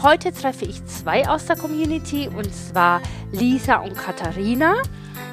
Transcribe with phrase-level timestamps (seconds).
[0.00, 3.00] Heute treffe ich zwei aus der Community und zwar
[3.32, 4.74] Lisa und Katharina.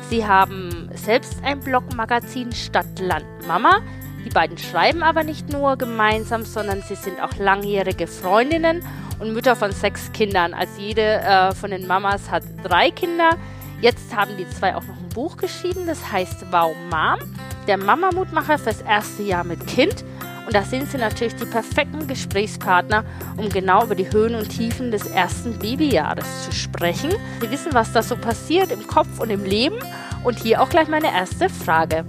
[0.09, 3.81] Sie haben selbst ein Blogmagazin Stadt, Land, Mama.
[4.25, 8.83] Die beiden schreiben aber nicht nur gemeinsam, sondern sie sind auch langjährige Freundinnen
[9.19, 10.53] und Mütter von sechs Kindern.
[10.53, 13.37] Also jede äh, von den Mamas hat drei Kinder.
[13.81, 17.19] Jetzt haben die zwei auch noch ein Buch geschrieben, das heißt Wow Mom,
[17.67, 20.03] der Mama-Mutmacher fürs erste Jahr mit Kind.
[20.47, 23.03] Und da sind sie natürlich die perfekten Gesprächspartner,
[23.35, 27.11] um genau über die Höhen und Tiefen des ersten Babyjahres zu sprechen.
[27.41, 29.77] Sie wissen, was da so passiert im Kopf und im Leben.
[30.23, 32.05] Und hier auch gleich meine erste Frage.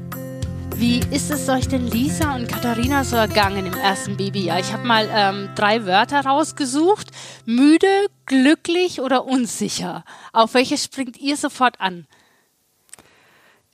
[0.77, 4.61] Wie ist es euch denn Lisa und Katharina so ergangen im ersten Babyjahr?
[4.61, 7.11] Ich habe mal ähm, drei Wörter rausgesucht.
[7.45, 10.05] Müde, glücklich oder unsicher.
[10.33, 12.07] Auf welches springt ihr sofort an?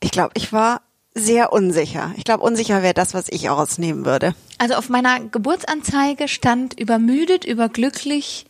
[0.01, 0.81] Ich glaube, ich war
[1.15, 2.13] sehr unsicher.
[2.17, 4.35] Ich glaube, unsicher wäre das, was ich ausnehmen würde.
[4.59, 8.47] Also auf meiner Geburtsanzeige stand übermüdet, überglücklich.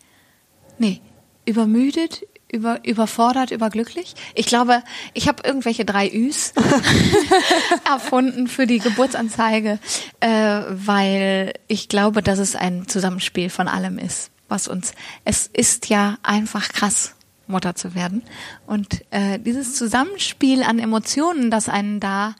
[0.78, 1.00] Nee,
[1.44, 4.14] übermüdet, über, überfordert, überglücklich.
[4.34, 4.82] Ich glaube,
[5.12, 6.54] ich habe irgendwelche drei Üs
[7.84, 9.78] erfunden für die Geburtsanzeige,
[10.20, 10.28] äh,
[10.68, 14.92] weil ich glaube, dass es ein Zusammenspiel von allem ist, was uns.
[15.24, 17.14] Es ist ja einfach krass,
[17.46, 18.22] Mutter zu werden.
[18.66, 22.34] Und äh, dieses Zusammenspiel an Emotionen, das einen da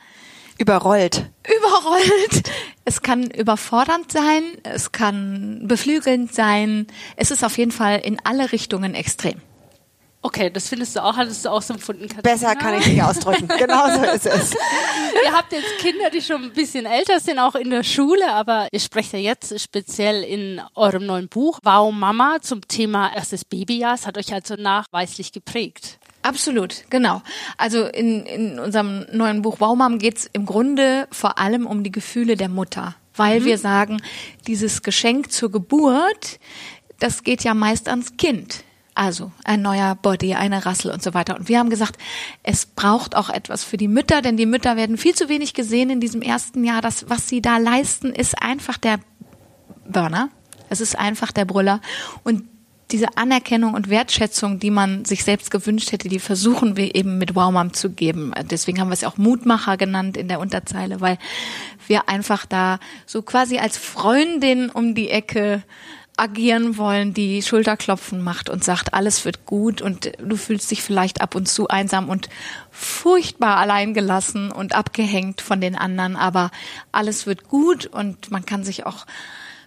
[0.58, 1.30] Überrollt.
[1.44, 2.50] Überrollt.
[2.84, 6.86] Es kann überfordernd sein, es kann beflügelnd sein.
[7.16, 9.40] Es ist auf jeden Fall in alle Richtungen extrem.
[10.26, 12.22] Okay, das findest du auch, hattest du auch so empfunden, Katharina?
[12.22, 13.46] Besser kann ich nicht ausdrücken.
[13.58, 14.54] genau so ist es.
[15.22, 18.68] ihr habt jetzt Kinder, die schon ein bisschen älter sind, auch in der Schule, aber
[18.72, 23.96] ihr sprecht ja jetzt speziell in eurem neuen Buch Wow Mama zum Thema erstes Babyjahr.
[23.96, 25.98] Es hat euch also nachweislich geprägt.
[26.24, 27.20] Absolut, genau.
[27.58, 31.92] Also in, in unserem neuen Buch Waumam geht es im Grunde vor allem um die
[31.92, 33.44] Gefühle der Mutter, weil mhm.
[33.44, 34.02] wir sagen,
[34.46, 36.40] dieses Geschenk zur Geburt,
[36.98, 38.64] das geht ja meist ans Kind.
[38.94, 41.36] Also ein neuer Body, eine Rassel und so weiter.
[41.36, 41.98] Und wir haben gesagt,
[42.42, 45.90] es braucht auch etwas für die Mütter, denn die Mütter werden viel zu wenig gesehen
[45.90, 46.80] in diesem ersten Jahr.
[46.80, 48.98] Das, was sie da leisten, ist einfach der
[49.86, 50.30] Burner.
[50.70, 51.82] Es ist einfach der Brüller.
[52.22, 52.44] Und
[52.94, 57.34] diese Anerkennung und Wertschätzung, die man sich selbst gewünscht hätte, die versuchen wir eben mit
[57.34, 58.32] Wowmam zu geben.
[58.48, 61.18] Deswegen haben wir es auch Mutmacher genannt in der Unterzeile, weil
[61.88, 65.64] wir einfach da so quasi als Freundin um die Ecke
[66.16, 71.20] agieren wollen, die Schulterklopfen macht und sagt, alles wird gut und du fühlst dich vielleicht
[71.20, 72.28] ab und zu einsam und
[72.70, 76.52] furchtbar alleingelassen und abgehängt von den anderen, aber
[76.92, 79.04] alles wird gut und man kann sich auch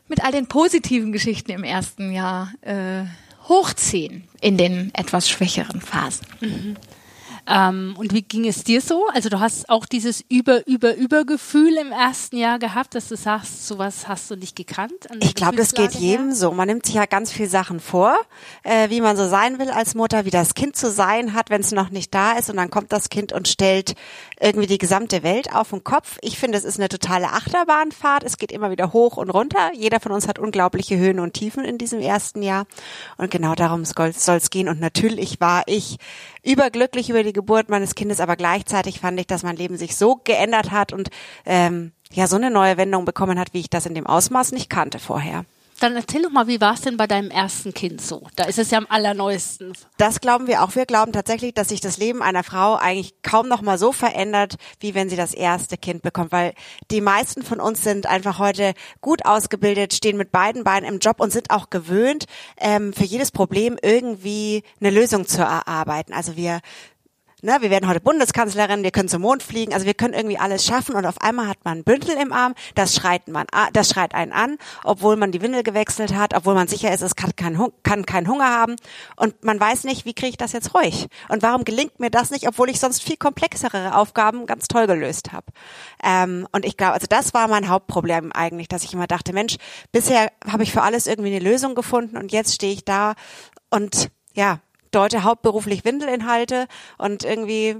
[0.07, 3.05] mit all den positiven Geschichten im ersten Jahr äh,
[3.47, 6.27] hochziehen in den etwas schwächeren Phasen.
[6.41, 6.75] Mhm.
[7.47, 9.07] Ähm, und wie ging es dir so?
[9.13, 13.65] Also du hast auch dieses Über, Über, Übergefühl im ersten Jahr gehabt, dass du sagst,
[13.65, 15.07] sowas hast du nicht gekannt?
[15.21, 16.35] Ich glaube, das geht jedem her?
[16.35, 16.51] so.
[16.51, 18.17] Man nimmt sich ja ganz viel Sachen vor,
[18.63, 21.61] äh, wie man so sein will als Mutter, wie das Kind zu sein hat, wenn
[21.61, 23.95] es noch nicht da ist und dann kommt das Kind und stellt
[24.39, 26.17] irgendwie die gesamte Welt auf den Kopf.
[26.21, 28.23] Ich finde, es ist eine totale Achterbahnfahrt.
[28.23, 29.71] Es geht immer wieder hoch und runter.
[29.73, 32.65] Jeder von uns hat unglaubliche Höhen und Tiefen in diesem ersten Jahr.
[33.17, 34.67] Und genau darum soll es gehen.
[34.67, 35.97] Und natürlich war ich
[36.47, 40.15] überglücklich über die Geburt meines Kindes, aber gleichzeitig fand ich, dass mein Leben sich so
[40.23, 41.09] geändert hat und
[41.45, 44.69] ähm, ja so eine neue Wendung bekommen hat, wie ich das in dem Ausmaß nicht
[44.69, 45.45] kannte vorher.
[45.79, 48.23] Dann erzähl doch mal, wie war es denn bei deinem ersten Kind so?
[48.35, 49.73] Da ist es ja am allerneuesten.
[49.97, 50.75] Das glauben wir auch.
[50.75, 54.55] Wir glauben tatsächlich, dass sich das Leben einer Frau eigentlich kaum noch mal so verändert,
[54.79, 56.53] wie wenn sie das erste Kind bekommt, weil
[56.89, 61.19] die meisten von uns sind einfach heute gut ausgebildet, stehen mit beiden Beinen im Job
[61.19, 62.25] und sind auch gewöhnt,
[62.57, 66.13] ähm, für jedes Problem irgendwie eine Lösung zu erarbeiten.
[66.13, 66.61] Also wir
[67.41, 70.65] ne, wir werden heute Bundeskanzlerin, wir können zum Mond fliegen, also wir können irgendwie alles
[70.65, 74.15] schaffen und auf einmal hat man ein Bündel im Arm, das schreit man, das schreit
[74.15, 77.57] einen an, obwohl man die Windel gewechselt hat, obwohl man sicher ist, es kann keinen
[77.83, 78.75] kann keinen Hunger haben.
[79.15, 81.07] Und man weiß nicht, wie kriege ich das jetzt ruhig?
[81.29, 85.31] Und warum gelingt mir das nicht, obwohl ich sonst viel komplexere Aufgaben ganz toll gelöst
[85.31, 85.45] habe.
[86.03, 89.57] Ähm, und ich glaube, also das war mein Hauptproblem eigentlich, dass ich immer dachte, Mensch,
[89.91, 93.13] bisher habe ich für alles irgendwie eine Lösung gefunden und jetzt stehe ich da
[93.69, 94.59] und ja,
[94.91, 96.67] deute hauptberuflich Windelinhalte
[96.97, 97.77] und irgendwie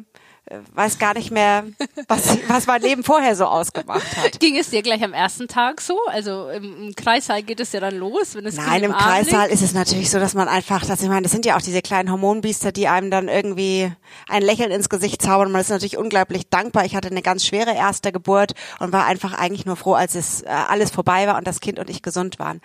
[0.73, 1.65] weiß gar nicht mehr,
[2.07, 4.39] was, was mein Leben vorher so ausgemacht hat.
[4.39, 5.97] Ging es dir gleich am ersten Tag so?
[6.07, 9.49] Also im, im Kreissaal geht es ja dann los, wenn es Nein, im, im Kreissaal
[9.49, 11.81] ist es natürlich so, dass man einfach, dass ich meine, das sind ja auch diese
[11.81, 13.91] kleinen Hormonbiester, die einem dann irgendwie
[14.27, 15.51] ein Lächeln ins Gesicht zaubern.
[15.51, 16.85] Man ist natürlich unglaublich dankbar.
[16.85, 20.41] Ich hatte eine ganz schwere erste Geburt und war einfach eigentlich nur froh, als es
[20.41, 22.61] äh, alles vorbei war und das Kind und ich gesund waren.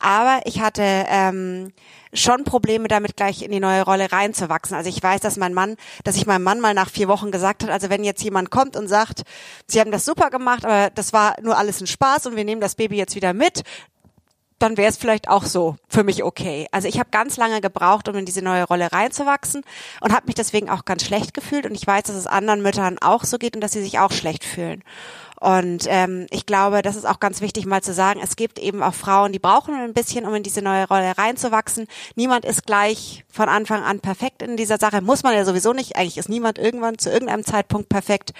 [0.00, 1.72] Aber ich hatte ähm,
[2.14, 4.76] schon Probleme damit, gleich in die neue Rolle reinzuwachsen.
[4.76, 7.62] Also ich weiß, dass mein Mann, dass ich meinem Mann mal nach vier Wochen gesagt
[7.62, 9.22] hat, also wenn jetzt jemand kommt und sagt,
[9.66, 12.60] Sie haben das super gemacht, aber das war nur alles ein Spaß und wir nehmen
[12.60, 13.62] das Baby jetzt wieder mit,
[14.58, 16.66] dann wäre es vielleicht auch so für mich okay.
[16.72, 19.62] Also ich habe ganz lange gebraucht, um in diese neue Rolle reinzuwachsen
[20.00, 21.66] und habe mich deswegen auch ganz schlecht gefühlt.
[21.66, 24.12] Und ich weiß, dass es anderen Müttern auch so geht und dass sie sich auch
[24.12, 24.82] schlecht fühlen.
[25.44, 28.82] Und ähm, ich glaube, das ist auch ganz wichtig mal zu sagen, es gibt eben
[28.82, 31.86] auch Frauen, die brauchen ein bisschen, um in diese neue Rolle reinzuwachsen.
[32.14, 35.02] Niemand ist gleich von Anfang an perfekt in dieser Sache.
[35.02, 35.96] Muss man ja sowieso nicht.
[35.96, 38.32] Eigentlich ist niemand irgendwann zu irgendeinem Zeitpunkt perfekt.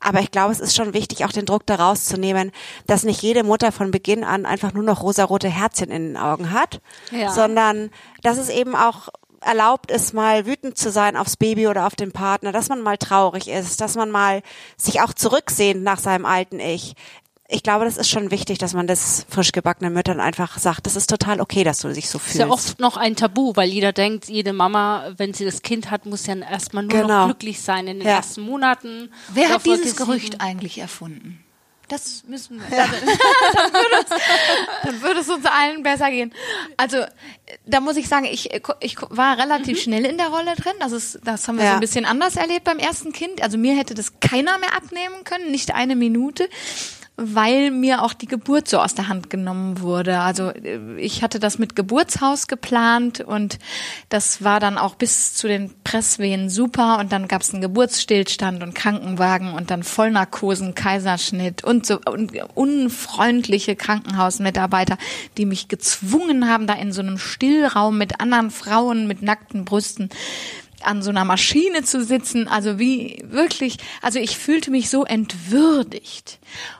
[0.00, 2.50] Aber ich glaube, es ist schon wichtig, auch den Druck daraus zu nehmen,
[2.88, 6.50] dass nicht jede Mutter von Beginn an einfach nur noch rosarote Herzchen in den Augen
[6.50, 6.80] hat,
[7.12, 7.30] ja.
[7.30, 7.90] sondern
[8.24, 12.12] dass es eben auch erlaubt ist, mal wütend zu sein aufs Baby oder auf den
[12.12, 14.42] Partner, dass man mal traurig ist, dass man mal
[14.76, 16.94] sich auch zurücksehnt nach seinem alten Ich.
[17.50, 20.96] Ich glaube, das ist schon wichtig, dass man das frisch gebackenen Müttern einfach sagt, das
[20.96, 22.40] ist total okay, dass du dich so fühlst.
[22.40, 25.62] Das ist ja oft noch ein Tabu, weil jeder denkt, jede Mama, wenn sie das
[25.62, 27.20] Kind hat, muss ja erstmal nur genau.
[27.20, 28.16] noch glücklich sein in den ja.
[28.16, 29.10] ersten Monaten.
[29.32, 31.42] Wer hat dieses Gerücht eigentlich erfunden?
[31.88, 32.78] Das müssen wir.
[32.78, 32.94] Also,
[33.54, 34.22] dann, würde es,
[34.84, 36.32] dann würde es uns allen besser gehen.
[36.76, 37.04] Also
[37.66, 38.50] da muss ich sagen, ich,
[38.80, 39.82] ich war relativ mhm.
[39.82, 40.74] schnell in der Rolle drin.
[40.80, 41.70] Das, ist, das haben wir ja.
[41.70, 43.42] so ein bisschen anders erlebt beim ersten Kind.
[43.42, 46.48] Also mir hätte das keiner mehr abnehmen können, nicht eine Minute
[47.20, 50.20] weil mir auch die Geburt so aus der Hand genommen wurde.
[50.20, 53.58] Also äh, ich hatte das mit Geburtshaus geplant und
[54.08, 58.62] das war dann auch bis zu den Presswehen super und dann gab es einen Geburtsstillstand
[58.62, 64.96] und Krankenwagen und dann Vollnarkosen, Kaiserschnitt und so und unfreundliche Krankenhausmitarbeiter,
[65.36, 70.08] die mich gezwungen haben, da in so einem Stillraum mit anderen Frauen mit nackten Brüsten
[70.82, 76.38] an so einer Maschine zu sitzen, also wie wirklich, also ich fühlte mich so entwürdigt.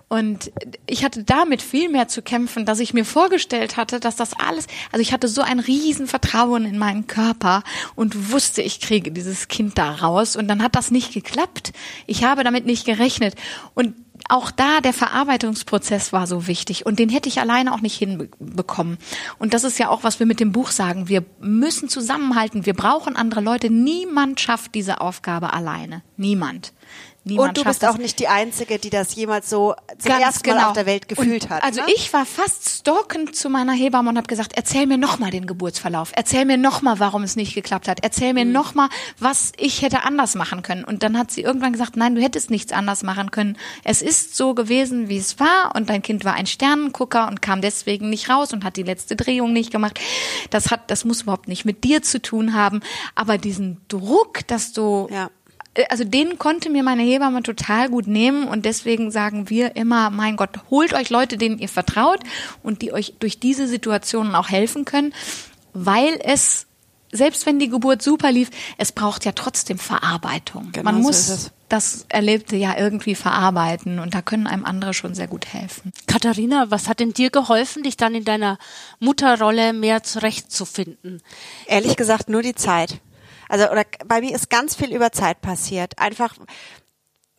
[0.09, 0.51] Und
[0.87, 4.67] ich hatte damit viel mehr zu kämpfen, dass ich mir vorgestellt hatte, dass das alles,
[4.91, 7.63] also ich hatte so ein Riesenvertrauen in meinen Körper
[7.95, 10.35] und wusste, ich kriege dieses Kind da raus.
[10.35, 11.73] Und dann hat das nicht geklappt.
[12.07, 13.35] Ich habe damit nicht gerechnet.
[13.75, 13.95] Und
[14.29, 18.99] auch da der Verarbeitungsprozess war so wichtig und den hätte ich alleine auch nicht hinbekommen.
[19.39, 21.09] Und das ist ja auch, was wir mit dem Buch sagen.
[21.09, 22.67] Wir müssen zusammenhalten.
[22.67, 23.71] Wir brauchen andere Leute.
[23.71, 26.03] Niemand schafft diese Aufgabe alleine.
[26.17, 26.73] Niemand.
[27.29, 30.49] Niemand und du bist auch nicht die Einzige, die das jemals so zum Ganz ersten
[30.49, 30.69] Mal genau.
[30.69, 31.63] auf der Welt gefühlt und hat.
[31.63, 31.87] Also ne?
[31.95, 36.13] ich war fast stalkend zu meiner Hebamme und habe gesagt, erzähl mir nochmal den Geburtsverlauf.
[36.15, 37.99] Erzähl mir nochmal, warum es nicht geklappt hat.
[38.03, 38.53] Erzähl mir mhm.
[38.53, 40.85] nochmal, was ich hätte anders machen können.
[40.85, 43.59] Und dann hat sie irgendwann gesagt, nein, du hättest nichts anders machen können.
[43.85, 45.75] Es ist so gewesen, wie es war.
[45.75, 49.17] Und dein Kind war ein Sternengucker und kam deswegen nicht raus und hat die letzte
[49.17, 50.01] Drehung nicht gemacht.
[50.49, 52.81] Das hat, das muss überhaupt nicht mit dir zu tun haben.
[53.15, 55.31] Aber diesen Druck, dass du ja
[55.89, 60.37] also den konnte mir meine Hebamme total gut nehmen und deswegen sagen wir immer, mein
[60.37, 62.21] Gott, holt euch Leute, denen ihr vertraut
[62.63, 65.15] und die euch durch diese Situationen auch helfen können,
[65.73, 66.67] weil es
[67.13, 70.73] selbst wenn die Geburt super lief, es braucht ja trotzdem Verarbeitung.
[70.73, 71.51] Genau Man so muss ist es.
[71.69, 75.93] das Erlebte ja irgendwie verarbeiten und da können einem andere schon sehr gut helfen.
[76.07, 78.59] Katharina, was hat denn dir geholfen, dich dann in deiner
[78.99, 81.23] Mutterrolle mehr zurechtzufinden?
[81.67, 83.01] Ehrlich gesagt nur die Zeit.
[83.49, 85.99] Also oder bei mir ist ganz viel über Zeit passiert.
[85.99, 86.35] Einfach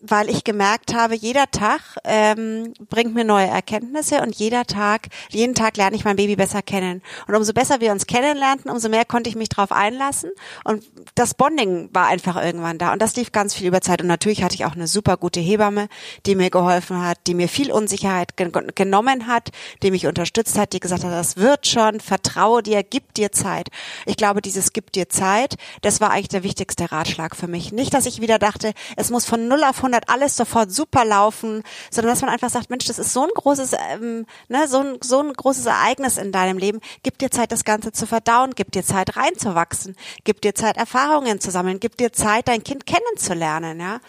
[0.02, 5.56] weil ich gemerkt habe, jeder Tag ähm, bringt mir neue Erkenntnisse und jeder Tag, jeden
[5.56, 7.02] Tag lerne ich mein Baby besser kennen.
[7.28, 10.32] Und umso besser wir uns kennenlernten, umso mehr konnte ich mich drauf einlassen.
[10.64, 12.94] Und das Bonding war einfach irgendwann da.
[12.94, 14.02] Und das lief ganz viel über Zeit.
[14.02, 15.90] Und natürlich hatte ich auch eine super gute Hebamme,
[16.26, 19.50] die mir geholfen hat, die mir viel Unsicherheit gen genommen hat,
[19.84, 23.68] die mich unterstützt hat, die gesagt hat, das wird schon, vertraue dir, gib dir Zeit.
[24.06, 27.72] Ich glaube, dieses gib dir Zeit, das war eigentlich der wichtigste Ratschlag für mich.
[27.74, 31.64] Nicht, dass ich wieder dachte, es muss von 0 auf 100 alles sofort super laufen,
[31.92, 34.98] sondern dass man einfach sagt, Mensch, das ist so ein großes, ähm, ne, so ein,
[35.02, 36.80] so ein großes Ereignis in deinem Leben.
[37.04, 41.40] Gib dir Zeit, das Ganze zu verdauen, gib dir Zeit, reinzuwachsen, gib dir Zeit, Erfahrungen
[41.40, 44.00] zu sammeln, gib dir Zeit, dein Kind kennenzulernen, ja.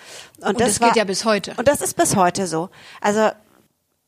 [0.41, 1.55] Und das geht ja bis heute.
[1.57, 2.71] Und das ist bis heute so.
[3.01, 3.31] Also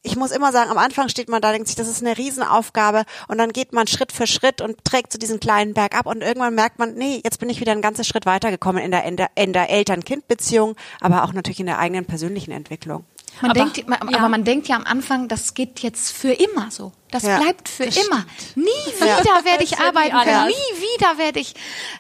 [0.03, 3.05] ich muss immer sagen, am Anfang steht man da, denkt sich, das ist eine Riesenaufgabe
[3.29, 6.23] und dann geht man Schritt für Schritt und trägt so diesen kleinen Berg ab und
[6.23, 9.17] irgendwann merkt man, nee, jetzt bin ich wieder einen ganzen Schritt weitergekommen in der, in
[9.17, 13.05] der, in der Eltern-Kind-Beziehung, aber auch natürlich in der eigenen persönlichen Entwicklung.
[13.41, 14.19] Man Aber- denkt, man, ja.
[14.19, 16.93] aber man denkt ja am Anfang, das geht jetzt für immer so.
[17.11, 18.25] Das Ja, bleibt für das immer.
[18.55, 20.47] Nie wieder werde ich arbeiten können.
[20.47, 21.55] Nie wieder werde ich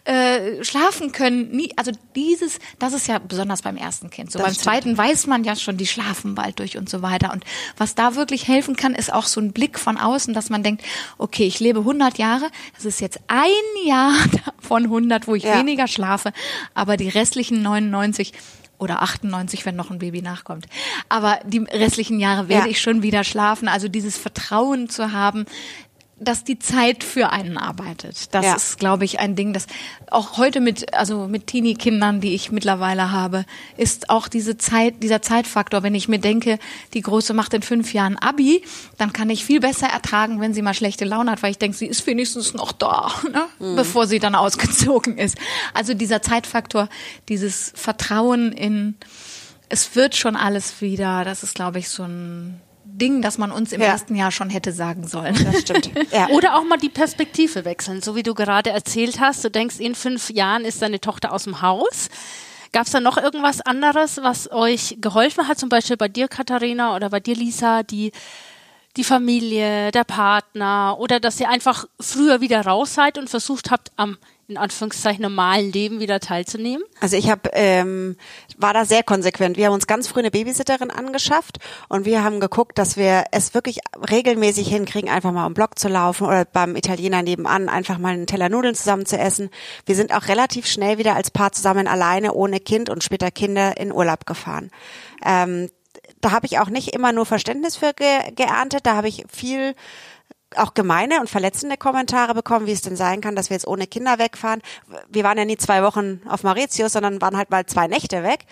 [0.04, 1.50] äh, schlafen können.
[1.50, 4.30] Nie, also dieses, das ist ja besonders beim ersten Kind.
[4.32, 4.64] So Das beim stimmt.
[4.64, 7.32] zweiten weiß man ja schon, die schlafen bald durch und so weiter.
[7.32, 7.44] Und
[7.76, 10.82] was da wirklich helfen kann, ist auch so ein Blick von außen, dass man denkt,
[11.18, 12.48] okay, ich lebe 100 Jahre.
[12.76, 13.48] Das ist jetzt ein
[13.86, 14.12] Jahr
[14.60, 15.58] von 100, wo ich Ja.
[15.58, 16.32] weniger schlafe,
[16.74, 18.32] aber die restlichen 99
[18.82, 20.66] oder 98, wenn noch ein Baby nachkommt.
[21.08, 22.70] Aber die restlichen Jahre werde Ja.
[22.70, 23.68] ich schon wieder schlafen.
[23.68, 25.46] Also dieses Vertrauen zu haben,
[26.24, 28.34] dass die Zeit für einen arbeitet.
[28.34, 28.54] Das Ja.
[28.54, 29.66] ist, glaube ich, ein Ding, das
[30.10, 33.44] auch heute mit, also mit Teenie-Kindern, die ich mittlerweile habe,
[33.76, 35.82] ist auch diese Zeit, dieser Zeitfaktor.
[35.82, 36.58] Wenn ich mir denke,
[36.94, 38.62] die Große macht in fünf Jahren Abi,
[38.98, 41.76] dann kann ich viel besser ertragen, wenn sie mal schlechte Laune hat, weil ich denke,
[41.76, 43.44] sie ist wenigstens noch da, ne?
[43.58, 43.76] Mhm.
[43.76, 45.36] bevor sie dann ausgezogen ist.
[45.74, 46.88] Also dieser Zeitfaktor,
[47.28, 48.96] dieses Vertrauen in,
[49.68, 53.72] es wird schon alles wieder, das ist, glaube ich, so ein Ding, das man uns
[53.72, 53.88] im Ja.
[53.88, 55.36] ersten Jahr schon hätte sagen sollen.
[55.44, 55.90] Das stimmt.
[56.12, 56.28] Ja.
[56.28, 59.44] Oder auch mal die Perspektive wechseln, so wie du gerade erzählt hast.
[59.44, 62.08] Du denkst, in fünf Jahren ist deine Tochter aus dem Haus.
[62.72, 65.58] Gab es da noch irgendwas anderes, was euch geholfen hat?
[65.58, 68.12] Zum Beispiel bei dir, Katharina, oder bei dir, Lisa, die,
[68.96, 73.90] die Familie, der Partner oder dass ihr einfach früher wieder raus seid und versucht habt,
[73.96, 74.16] am
[74.52, 76.84] in Anführungszeichen normalen Leben wieder teilzunehmen?
[77.00, 78.16] Also ich habe ähm,
[78.56, 79.56] war da sehr konsequent.
[79.56, 83.54] Wir haben uns ganz früh eine Babysitterin angeschafft und wir haben geguckt, dass wir es
[83.54, 83.80] wirklich
[84.10, 88.26] regelmäßig hinkriegen, einfach mal am Block zu laufen oder beim Italiener nebenan einfach mal einen
[88.26, 89.50] Teller Nudeln zusammen zu essen.
[89.86, 93.76] Wir sind auch relativ schnell wieder als Paar zusammen alleine ohne Kind und später Kinder
[93.78, 94.70] in Urlaub gefahren.
[95.24, 95.68] Ähm,
[96.20, 99.74] da habe ich auch nicht immer nur Verständnis für ge geerntet, da habe ich viel
[100.58, 103.86] auch gemeine und verletzende Kommentare bekommen, wie es denn sein kann, dass wir jetzt ohne
[103.86, 104.62] Kinder wegfahren.
[105.08, 108.46] Wir waren ja nie zwei Wochen auf Mauritius, sondern waren halt mal zwei Nächte weg.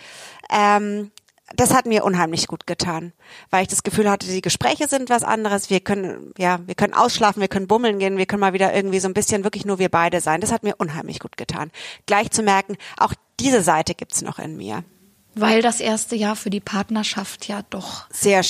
[0.51, 1.11] Ähm,
[1.57, 3.13] das hat mir unheimlich gut getan,
[3.51, 5.69] weil ich das Gefühl hatte, die Gespräche sind was anderes.
[5.69, 9.01] Wir können, ja, wir können ausschlafen, wir können bummeln gehen, wir können mal wieder irgendwie
[9.01, 10.41] so ein bisschen wirklich nur wir beide sein.
[10.41, 11.71] Das hat mir unheimlich gut getan.
[12.07, 14.85] Gleich zu merken, auch diese Seite gibt's noch in mir.
[15.35, 18.43] Weil das erste Jahr für die Partnerschaft ja doch Sehr,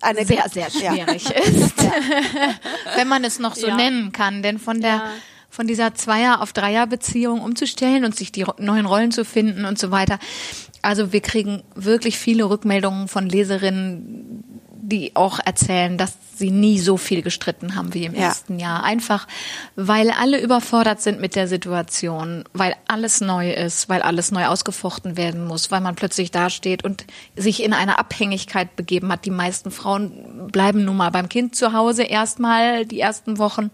[0.00, 0.92] eine, sehr, sehr Ja.
[0.94, 1.74] schwierig ist.
[2.96, 3.76] Wenn man es noch so Ja.
[3.76, 4.42] nennen kann.
[4.42, 5.04] Denn von der, Ja.
[5.48, 9.90] von dieser Zweier- auf Dreier-Beziehung umzustellen und sich die neuen Rollen zu finden und so
[9.90, 10.18] weiter.
[10.82, 14.44] Also wir kriegen wirklich viele Rückmeldungen von Leserinnen,
[14.90, 18.22] die auch erzählen, dass sie nie so viel gestritten haben wie im Ja.
[18.22, 18.82] ersten Jahr.
[18.82, 19.26] Einfach,
[19.76, 25.16] weil alle überfordert sind mit der Situation, weil alles neu ist, weil alles neu ausgefochten
[25.18, 27.04] werden muss, weil man plötzlich dasteht und
[27.36, 29.26] sich in eine Abhängigkeit begeben hat.
[29.26, 33.70] Die meisten Frauen bleiben nun mal beim Kind zu Hause erstmal die ersten Wochen.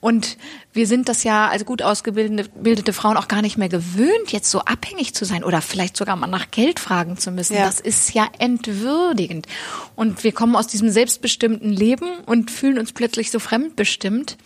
[0.00, 0.36] Und
[0.78, 4.48] wir sind das ja als gut ausgebildete bildete Frauen auch gar nicht mehr gewöhnt, jetzt
[4.48, 7.54] so abhängig zu sein oder vielleicht sogar mal nach Geld fragen zu müssen.
[7.54, 7.66] Ja.
[7.66, 9.48] Das ist ja entwürdigend.
[9.96, 14.36] Und wir kommen aus diesem selbstbestimmten Leben und fühlen uns plötzlich so fremdbestimmt.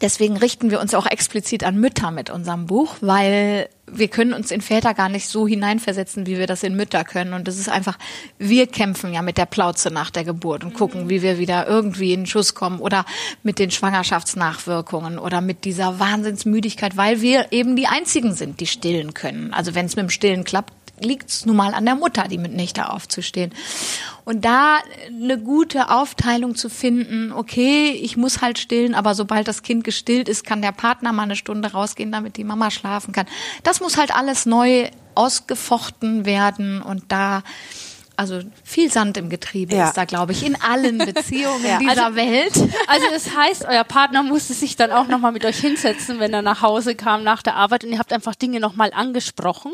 [0.00, 4.50] Deswegen richten wir uns auch explizit an Mütter mit unserem Buch, weil wir können uns
[4.50, 7.32] in Väter gar nicht so hineinversetzen, wie wir das in Mütter können.
[7.32, 7.98] Und das ist einfach,
[8.38, 12.12] wir kämpfen ja mit der Plauze nach der Geburt und gucken, wie wir wieder irgendwie
[12.12, 13.04] in den Schuss kommen oder
[13.42, 19.14] mit den Schwangerschaftsnachwirkungen oder mit dieser Wahnsinnsmüdigkeit, weil wir eben die einzigen sind, die stillen
[19.14, 19.52] können.
[19.52, 20.72] Also wenn es mit dem Stillen klappt,
[21.04, 23.52] liegt es nun mal an der Mutter, die mit Nächte aufzustehen.
[24.24, 24.78] Und da
[25.08, 30.28] eine gute Aufteilung zu finden, okay, ich muss halt stillen, aber sobald das Kind gestillt
[30.28, 33.26] ist, kann der Partner mal eine Stunde rausgehen, damit die Mama schlafen kann.
[33.62, 37.42] Das muss halt alles neu ausgefochten werden und da
[38.18, 39.88] also viel Sand im Getriebe ja.
[39.88, 41.78] ist da, glaube ich, in allen Beziehungen ja.
[41.78, 42.52] dieser also, Welt.
[42.88, 46.42] Also das heißt, euer Partner musste sich dann auch nochmal mit euch hinsetzen, wenn er
[46.42, 49.72] nach Hause kam nach der Arbeit und ihr habt einfach Dinge nochmal angesprochen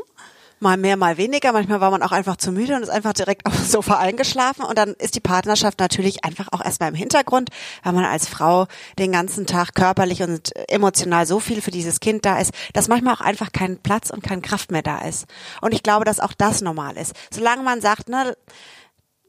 [0.64, 1.52] mal mehr, mal weniger.
[1.52, 4.64] Manchmal war man auch einfach zu müde und ist einfach direkt auf dem Sofa eingeschlafen.
[4.64, 7.50] Und dann ist die Partnerschaft natürlich einfach auch erstmal im Hintergrund,
[7.85, 8.66] weil man als Frau
[8.99, 13.14] den ganzen Tag körperlich und emotional so viel für dieses Kind da ist, dass manchmal
[13.14, 15.26] auch einfach kein Platz und keine Kraft mehr da ist.
[15.61, 17.14] Und ich glaube, dass auch das normal ist.
[17.30, 18.37] Solange man sagt, ne,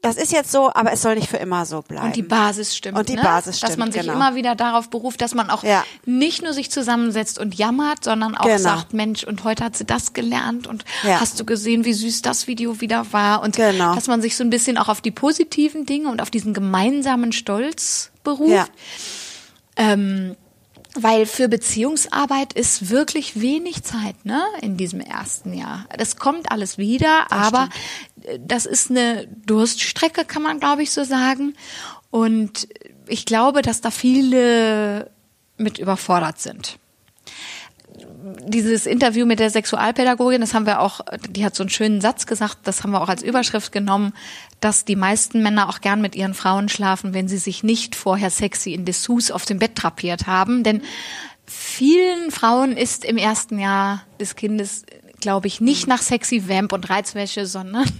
[0.02, 2.06] das ist jetzt so, aber es soll nicht für immer so bleiben.
[2.06, 2.98] Und die Basis stimmt.
[2.98, 3.22] Und die ne?
[3.22, 3.70] Basis stimmt.
[3.70, 4.14] Dass man sich genau.
[4.14, 5.84] immer wieder darauf beruft, dass man auch ja.
[6.04, 8.58] nicht nur sich zusammensetzt und jammert, sondern auch genau.
[8.58, 11.20] sagt, Mensch, und heute hat sie das gelernt und ja.
[11.20, 13.94] hast du gesehen, wie süß das Video wieder war und genau.
[13.94, 17.32] dass man sich so ein bisschen auch auf die positiven Dinge und auf diesen gemeinsamen
[17.32, 18.50] Stolz beruft.
[18.50, 18.66] Ja.
[19.76, 20.36] Ähm,
[20.98, 25.86] weil für Beziehungsarbeit ist wirklich wenig Zeit, ne, in diesem ersten Jahr.
[25.96, 28.15] Das kommt alles wieder, das aber stimmt.
[28.40, 31.54] Das ist eine Durststrecke, kann man glaube ich so sagen.
[32.10, 32.68] Und
[33.06, 35.10] ich glaube, dass da viele
[35.56, 36.78] mit überfordert sind
[38.46, 42.26] dieses Interview mit der Sexualpädagogin, das haben wir auch, die hat so einen schönen Satz
[42.26, 44.12] gesagt, das haben wir auch als Überschrift genommen,
[44.60, 48.30] dass die meisten Männer auch gern mit ihren Frauen schlafen, wenn sie sich nicht vorher
[48.30, 50.62] sexy in Dessous auf dem Bett drapiert haben.
[50.62, 50.82] Denn
[51.46, 54.84] vielen Frauen ist im ersten Jahr des Kindes,
[55.20, 57.90] glaube ich, nicht nach sexy Vamp und Reizwäsche, sondern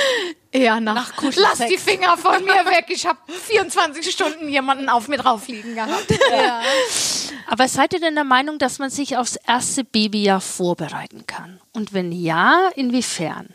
[0.52, 2.86] eher nach, nach Lass die Finger von mir weg.
[2.88, 6.06] Ich habe 24 Stunden jemanden auf mir drauf liegen gehabt.
[6.30, 6.62] Ja.
[7.46, 11.60] Aber seid ihr denn der Meinung, dass man sich aufs erste Babyjahr vorbereiten kann?
[11.72, 13.48] Und wenn ja, inwiefern?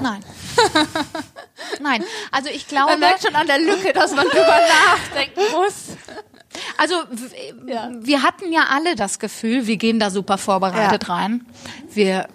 [0.00, 0.24] Nein.
[1.80, 2.04] Nein.
[2.30, 2.92] Also ich glaube.
[2.92, 5.96] Man merkt schon an der Lücke, dass man drüber nachdenken muss.
[6.78, 6.94] Also
[7.66, 7.90] ja.
[8.00, 11.14] wir hatten ja alle das Gefühl, wir gehen da super vorbereitet ja.
[11.14, 11.46] rein.
[11.92, 12.26] Wir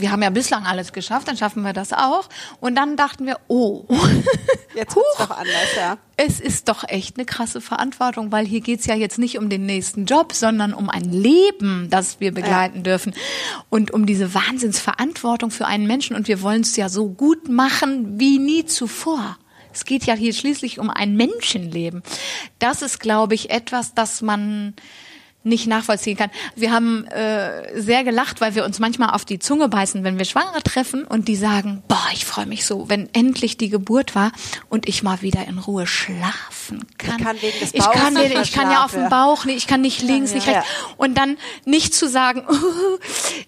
[0.00, 2.28] wir haben ja bislang alles geschafft, dann schaffen wir das auch.
[2.60, 3.84] Und dann dachten wir, oh,
[4.74, 5.98] jetzt wird's doch anders, ja.
[6.16, 9.66] Es ist doch echt eine krasse Verantwortung, weil hier geht's ja jetzt nicht um den
[9.66, 12.82] nächsten Job, sondern um ein Leben, das wir begleiten ja.
[12.82, 13.14] dürfen.
[13.68, 16.16] Und um diese Wahnsinnsverantwortung für einen Menschen.
[16.16, 19.38] Und wir wollen es ja so gut machen wie nie zuvor.
[19.72, 22.02] Es geht ja hier schließlich um ein Menschenleben.
[22.58, 24.74] Das ist, glaube ich, etwas, das man
[25.42, 26.30] nicht nachvollziehen kann.
[26.54, 30.26] Wir haben äh, sehr gelacht, weil wir uns manchmal auf die Zunge beißen, wenn wir
[30.26, 34.32] Schwangere treffen und die sagen, boah, ich freue mich so, wenn endlich die Geburt war
[34.68, 37.18] und ich mal wieder in Ruhe schlafen kann.
[37.18, 39.80] Ich kann wegen des ich kann, den, ich kann ja auf dem Bauch, ich kann
[39.80, 40.68] nicht links, ja, nicht rechts.
[40.68, 40.94] Ja.
[40.98, 42.98] Und dann nicht zu sagen, uh,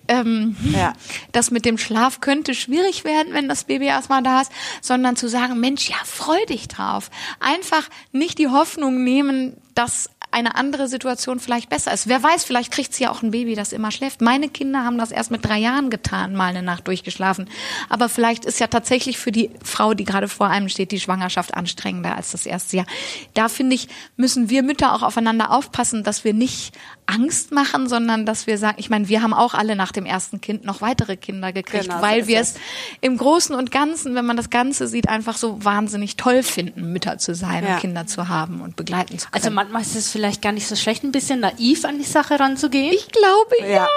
[0.09, 0.94] ähm, ja.
[1.33, 5.28] das mit dem Schlaf könnte schwierig werden, wenn das Baby erstmal da ist, sondern zu
[5.28, 7.11] sagen, Mensch, ja, freu dich drauf.
[7.38, 12.09] Einfach nicht die Hoffnung nehmen, dass eine andere Situation vielleicht besser ist.
[12.09, 14.21] Wer weiß, vielleicht kriegt sie ja auch ein Baby, das immer schläft.
[14.21, 17.49] Meine Kinder haben das erst mit drei Jahren getan, mal eine Nacht durchgeschlafen.
[17.88, 21.55] Aber vielleicht ist ja tatsächlich für die Frau, die gerade vor einem steht, die Schwangerschaft
[21.55, 22.87] anstrengender als das erste Jahr.
[23.35, 26.75] Da finde ich, müssen wir Mütter auch aufeinander aufpassen, dass wir nicht
[27.07, 30.40] Angst machen, sondern dass wir sagen, ich meine, wir haben auch alle nach dem ersten
[30.40, 32.55] Kind noch weitere Kinder gekriegt, genau, weil so wir es
[33.01, 37.18] im Großen und Ganzen, wenn man das Ganze sieht, einfach so wahnsinnig toll finden, Mütter
[37.18, 37.75] zu sein ja.
[37.75, 39.59] und Kinder zu haben und begleiten zu also können.
[39.59, 42.38] Also manchmal ist es vielleicht gar nicht so schlecht, ein bisschen naiv an die Sache
[42.38, 42.92] ranzugehen.
[42.92, 43.66] Ich glaube ja.
[43.66, 43.88] ja.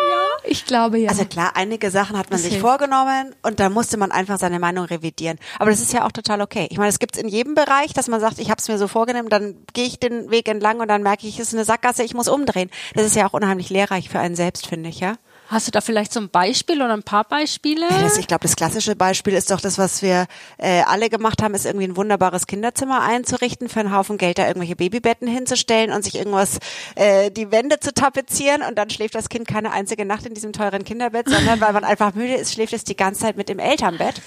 [0.43, 1.09] Ich glaube ja.
[1.09, 2.65] Also klar, einige Sachen hat man das sich hilft.
[2.65, 5.37] vorgenommen und da musste man einfach seine Meinung revidieren.
[5.59, 6.67] Aber das ist ja auch total okay.
[6.69, 8.77] Ich meine, es gibt es in jedem Bereich, dass man sagt, ich habe es mir
[8.77, 11.65] so vorgenommen, dann gehe ich den Weg entlang und dann merke ich, es ist eine
[11.65, 12.69] Sackgasse, ich muss umdrehen.
[12.93, 15.15] Das ist ja auch unheimlich lehrreich für einen selbst, finde ich, ja.
[15.47, 17.85] Hast du da vielleicht so ein Beispiel oder ein paar Beispiele?
[18.19, 20.25] Ich glaube, das klassische Beispiel ist doch das, was wir
[20.57, 24.47] äh, alle gemacht haben, ist irgendwie ein wunderbares Kinderzimmer einzurichten, für einen Haufen Geld da
[24.47, 26.59] irgendwelche Babybetten hinzustellen und sich irgendwas
[26.95, 30.51] äh, die Wände zu tapezieren und dann schläft das Kind keine einzige Nacht in diesem
[30.51, 33.59] teuren Kinderbett, sondern weil man einfach müde ist, schläft es die ganze Zeit mit im
[33.59, 34.21] Elternbett.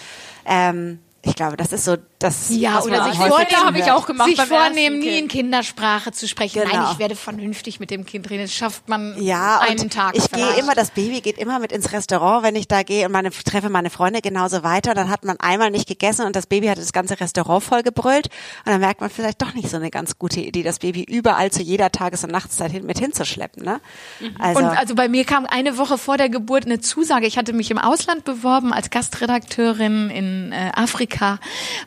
[0.46, 2.50] Ähm, ich glaube, das ist so das.
[2.50, 4.28] Ja, oder sich vornehmen, habe ich auch gemacht.
[4.28, 6.62] Sich vornehmen, nie in Kindersprache zu sprechen.
[6.62, 6.72] Genau.
[6.72, 8.42] Nein, ich werde vernünftig mit dem Kind reden.
[8.42, 10.16] Das schafft man ja, einen Tag.
[10.16, 13.12] Ich gehe immer, das Baby geht immer mit ins Restaurant, wenn ich da gehe und
[13.12, 14.94] meine treffe meine Freunde genauso weiter.
[14.94, 18.28] Dann hat man einmal nicht gegessen und das Baby hat das ganze Restaurant voll gebrüllt
[18.64, 21.50] und dann merkt man vielleicht doch nicht so eine ganz gute Idee, das Baby überall
[21.50, 23.64] zu jeder Tages- und Nachtszeit hin, mit hinzuschleppen.
[23.64, 23.80] Ne?
[24.20, 24.36] Mhm.
[24.38, 27.26] Also, und also bei mir kam eine Woche vor der Geburt eine Zusage.
[27.26, 31.38] Ich hatte mich im Ausland beworben als Gastredakteurin in äh, Afrika Amerika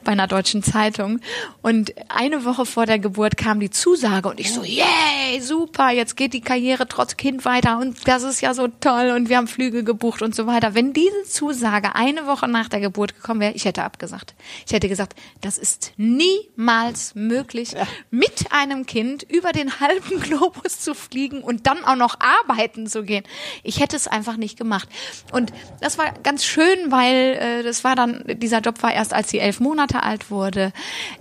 [0.03, 1.19] bei einer deutschen Zeitung.
[1.61, 6.15] Und eine Woche vor der Geburt kam die Zusage und ich so, yay, super, jetzt
[6.15, 9.47] geht die Karriere trotz Kind weiter und das ist ja so toll und wir haben
[9.47, 10.73] Flüge gebucht und so weiter.
[10.73, 14.33] Wenn diese Zusage eine Woche nach der Geburt gekommen wäre, ich hätte abgesagt.
[14.65, 17.87] Ich hätte gesagt, das ist niemals möglich, ja.
[18.09, 23.03] mit einem Kind über den halben Globus zu fliegen und dann auch noch arbeiten zu
[23.03, 23.23] gehen.
[23.63, 24.89] Ich hätte es einfach nicht gemacht.
[25.31, 29.29] Und das war ganz schön, weil äh, das war dann, dieser Job war erst, als
[29.29, 30.71] sie elf Monate alt wurde.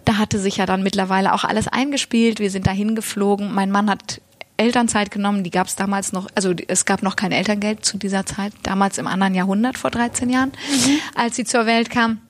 [0.04, 2.40] Da hatte sich ja dann mittlerweile auch alles eingespielt.
[2.40, 3.52] Wir sind dahin geflogen.
[3.52, 4.20] Mein Mann hat
[4.60, 8.26] Elternzeit genommen, die gab es damals noch, also es gab noch kein Elterngeld zu dieser
[8.26, 10.98] Zeit, damals im anderen Jahrhundert, vor 13 Jahren, mhm.
[11.14, 12.20] als sie zur Welt kam.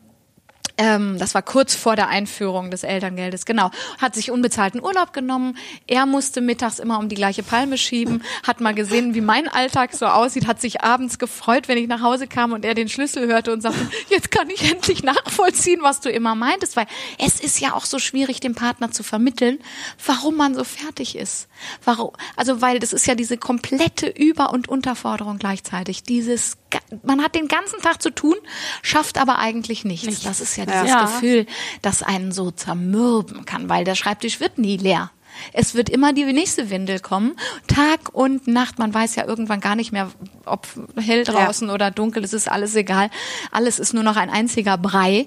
[0.80, 3.70] Ähm, das war kurz vor der Einführung des Elterngeldes, genau.
[3.98, 5.58] Hat sich unbezahlten Urlaub genommen.
[5.86, 9.92] Er musste mittags immer um die gleiche Palme schieben, hat mal gesehen, wie mein Alltag
[9.92, 13.26] so aussieht, hat sich abends gefreut, wenn ich nach Hause kam und er den Schlüssel
[13.26, 16.86] hörte und sagte, jetzt kann ich endlich nachvollziehen, was du immer meintest, weil
[17.18, 19.58] es ist ja auch so schwierig, dem Partner zu vermitteln,
[20.06, 21.48] warum man so fertig ist.
[21.84, 22.12] Warum?
[22.36, 26.04] Also, weil das ist ja diese komplette Über- und Unterforderung gleichzeitig.
[26.04, 26.56] Dieses,
[27.02, 28.36] man hat den ganzen Tag zu tun,
[28.82, 30.06] schafft aber eigentlich nichts.
[30.06, 30.22] nichts.
[30.24, 31.02] Das ist ja dieses ja.
[31.02, 31.46] Gefühl,
[31.82, 35.10] das einen so zermürben kann, weil der Schreibtisch wird nie leer.
[35.52, 37.36] Es wird immer die nächste Windel kommen.
[37.66, 40.10] Tag und Nacht, man weiß ja irgendwann gar nicht mehr,
[40.44, 41.74] ob hell draußen ja.
[41.74, 43.10] oder dunkel, es ist alles egal.
[43.50, 45.26] Alles ist nur noch ein einziger Brei.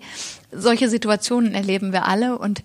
[0.52, 2.64] Solche Situationen erleben wir alle und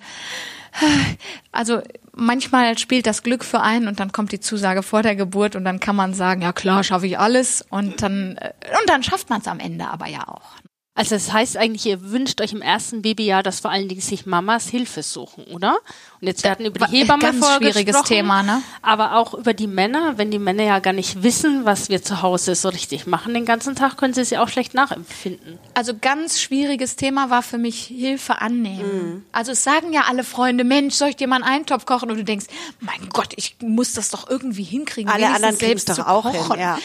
[1.52, 1.80] also
[2.18, 5.64] manchmal spielt das Glück für einen und dann kommt die Zusage vor der Geburt und
[5.64, 9.30] dann kann man sagen, ja klar, schaffe ich alles und dann äh, und dann schafft
[9.30, 10.56] man es am Ende aber ja auch.
[10.98, 14.26] Also das heißt eigentlich, ihr wünscht euch im ersten Babyjahr, dass vor allen Dingen sich
[14.26, 15.78] Mamas Hilfe suchen, oder?
[16.20, 18.62] Und jetzt hatten über die Hebamme Ganz schwieriges Thema, ne?
[18.82, 22.20] Aber auch über die Männer, wenn die Männer ja gar nicht wissen, was wir zu
[22.22, 25.60] Hause so richtig machen den ganzen Tag, können sie es ja auch schlecht nachempfinden.
[25.74, 29.12] Also ganz schwieriges Thema war für mich Hilfe annehmen.
[29.14, 29.24] Mhm.
[29.30, 32.10] Also es sagen ja alle Freunde, Mensch, soll ich dir mal einen Eintopf kochen?
[32.10, 32.46] Und du denkst,
[32.80, 35.12] mein Gott, ich muss das doch irgendwie hinkriegen.
[35.12, 36.56] Alle anderen selbst doch auch kochen.
[36.56, 36.78] hin, ja.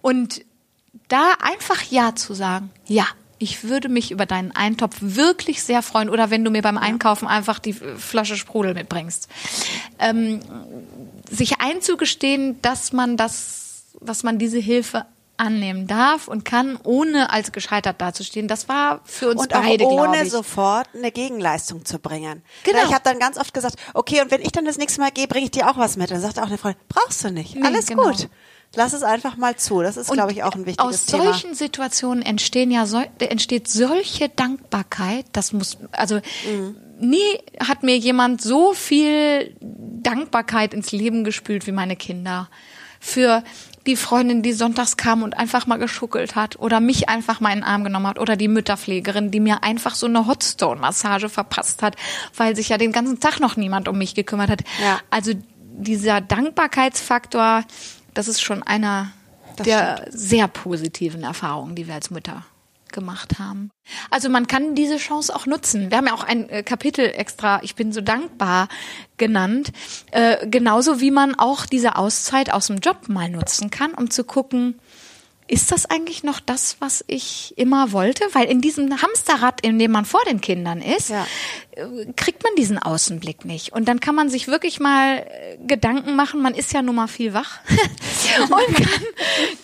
[0.00, 0.44] Und
[1.06, 3.06] da einfach Ja zu sagen, ja,
[3.42, 6.08] ich würde mich über deinen Eintopf wirklich sehr freuen.
[6.08, 9.28] Oder wenn du mir beim Einkaufen einfach die Flasche Sprudel mitbringst.
[9.98, 10.40] Ähm,
[11.28, 15.06] sich einzugestehen, dass man das, dass man diese Hilfe
[15.38, 18.46] annehmen darf und kann, ohne als gescheitert dazustehen.
[18.46, 22.42] Das war für uns und beide, auch ohne sofort eine Gegenleistung zu bringen.
[22.62, 22.78] Genau.
[22.84, 25.26] ich habe dann ganz oft gesagt, okay, und wenn ich dann das nächste Mal gehe,
[25.26, 26.12] bringe ich dir auch was mit.
[26.12, 28.04] Dann sagt auch eine Freundin, brauchst du nicht, nee, alles genau.
[28.04, 28.28] gut.
[28.74, 29.82] Lass es einfach mal zu.
[29.82, 31.22] Das ist, glaube ich, auch ein wichtiges Thema.
[31.24, 35.26] Aus solchen Situationen entstehen ja so, entsteht solche Dankbarkeit.
[35.32, 36.76] Das muss, also mhm.
[36.98, 42.48] nie hat mir jemand so viel Dankbarkeit ins Leben gespült wie meine Kinder.
[42.98, 43.42] Für
[43.86, 47.58] die Freundin, die sonntags kam und einfach mal geschuckelt hat oder mich einfach mal in
[47.58, 51.96] den Arm genommen hat oder die Mütterpflegerin, die mir einfach so eine Hotstone-Massage verpasst hat,
[52.36, 54.60] weil sich ja den ganzen Tag noch niemand um mich gekümmert hat.
[54.82, 55.00] Ja.
[55.10, 55.32] Also
[55.74, 57.64] dieser Dankbarkeitsfaktor,
[58.14, 59.12] das ist schon einer
[59.56, 60.18] das der stimmt.
[60.18, 62.44] sehr positiven Erfahrungen, die wir als Mütter
[62.92, 63.70] gemacht haben.
[64.10, 65.90] Also man kann diese Chance auch nutzen.
[65.90, 68.68] Wir haben ja auch ein äh, Kapitel extra, ich bin so dankbar
[69.16, 69.72] genannt,
[70.10, 74.24] äh, genauso wie man auch diese Auszeit aus dem Job mal nutzen kann, um zu
[74.24, 74.78] gucken,
[75.52, 78.24] ist das eigentlich noch das, was ich immer wollte?
[78.32, 81.26] Weil in diesem Hamsterrad, in dem man vor den Kindern ist, ja.
[81.72, 83.72] Äh, kriegt man diesen Außenblick nicht.
[83.72, 87.06] Und dann kann man sich wirklich mal äh, Gedanken machen, man ist ja nun mal
[87.06, 87.60] viel wach
[88.40, 89.02] und kann,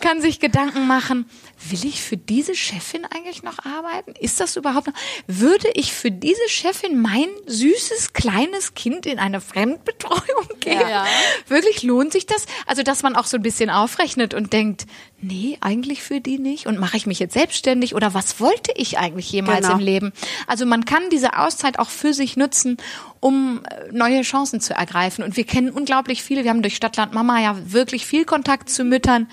[0.01, 1.25] kann sich Gedanken machen,
[1.71, 4.13] will ich für diese Chefin eigentlich noch arbeiten?
[4.19, 4.95] Ist das überhaupt noch?
[5.27, 10.81] Würde ich für diese Chefin mein süßes kleines Kind in eine Fremdbetreuung geben?
[10.81, 11.07] Ja.
[11.49, 12.47] Wirklich lohnt sich das?
[12.67, 14.87] Also, dass man auch so ein bisschen aufrechnet und denkt,
[15.21, 16.67] nee, eigentlich für die nicht.
[16.67, 19.79] Und mache ich mich jetzt selbstständig oder was wollte ich eigentlich jemals genau.
[19.79, 20.13] im Leben?
[20.47, 22.77] Also man kann diese Auszeit auch für sich nutzen,
[23.21, 25.25] um äh, neue Chancen zu ergreifen.
[25.25, 28.85] Und wir kennen unglaublich viele, wir haben durch Stadtland Mama ja wirklich viel Kontakt zu
[28.85, 29.29] Müttern.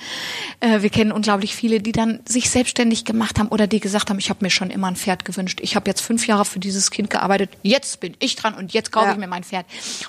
[0.60, 4.19] Äh, wir kennen unglaublich viele, die dann sich selbstständig gemacht haben oder die gesagt haben,
[4.19, 5.60] ich habe mir schon immer ein Pferd gewünscht.
[5.62, 7.52] Ich habe jetzt fünf Jahre für dieses Kind gearbeitet.
[7.62, 9.12] Jetzt bin ich dran und jetzt kaufe ja.
[9.13, 9.65] ich mir mein Pferd.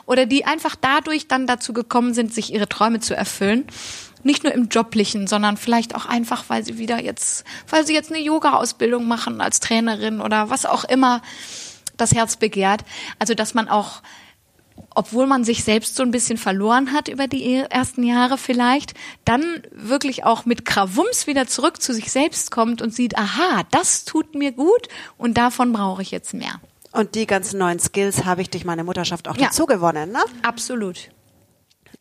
[0.07, 3.67] Oder die einfach dadurch dann dazu gekommen sind, sich ihre Träume zu erfüllen
[4.23, 8.13] nicht nur im Joblichen, sondern vielleicht auch einfach, weil sie wieder jetzt, weil sie jetzt
[8.13, 11.23] eine Yoga-Ausbildung machen als Trainerin oder was auch immer
[11.97, 12.83] das Herz begehrt.
[13.19, 14.03] Also, dass man auch
[14.95, 19.63] obwohl man sich selbst so ein bisschen verloren hat über die ersten Jahre vielleicht, dann
[19.71, 24.35] wirklich auch mit Krawums wieder zurück zu sich selbst kommt und sieht, aha, das tut
[24.35, 26.61] mir gut und davon brauche ich jetzt mehr.
[26.93, 29.47] Und die ganzen neuen Skills habe ich durch meine Mutterschaft auch ja.
[29.47, 30.21] dazu gewonnen, ne?
[30.43, 31.11] Absolut.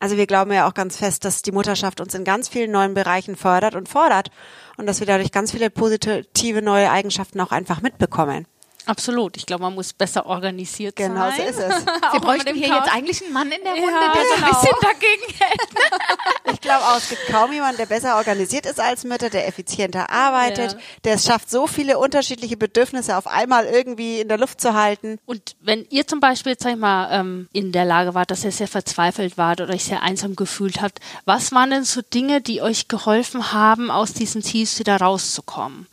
[0.00, 2.94] Also wir glauben ja auch ganz fest, dass die Mutterschaft uns in ganz vielen neuen
[2.94, 4.30] Bereichen fördert und fordert
[4.76, 8.46] und dass wir dadurch ganz viele positive neue Eigenschaften auch einfach mitbekommen.
[8.86, 9.36] Absolut.
[9.36, 11.34] Ich glaube, man muss besser organisiert Genau sein.
[11.38, 11.86] so ist es.
[12.12, 12.84] Wir bräuchten hier Chaos.
[12.86, 14.60] jetzt eigentlich einen Mann in der Ja, Runde, der so ein genau.
[14.60, 16.55] bisschen dagegen hält.
[16.66, 20.10] Ich glaube auch, es gibt kaum jemanden, der besser organisiert ist als Mütter, der effizienter
[20.10, 20.78] arbeitet, Ja.
[21.04, 25.20] der es schafft, so viele unterschiedliche Bedürfnisse auf einmal irgendwie in der Luft zu halten.
[25.26, 28.50] Und wenn ihr zum Beispiel, sag ich mal, ähm, in der Lage wart, dass ihr
[28.50, 32.60] sehr verzweifelt wart oder euch sehr einsam gefühlt habt, was waren denn so Dinge, die
[32.62, 35.86] euch geholfen haben, aus diesem Tief wieder rauszukommen?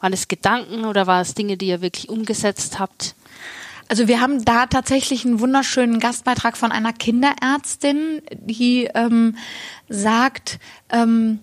[0.00, 3.14] Waren es Gedanken oder war es Dinge, die ihr wirklich umgesetzt habt?
[3.88, 9.36] Also wir haben da tatsächlich einen wunderschönen Gastbeitrag von einer Kinderärztin, die ähm,
[9.88, 10.58] sagt,
[10.90, 11.40] ähm,